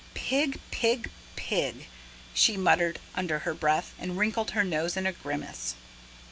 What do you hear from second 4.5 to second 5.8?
nose in a grimace.